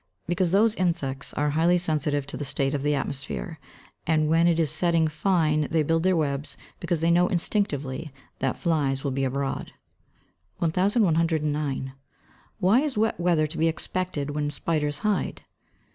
[0.25, 3.59] _Because those insects are highly sensitive to the state of the atmosphere,
[4.07, 8.57] and when it is setting fine they build their webs, because they know instinctively that
[8.57, 9.73] flies will be abroad.
[10.57, 11.93] 1109.
[12.59, 15.43] _Why is wet weather to be expected when spiders hide?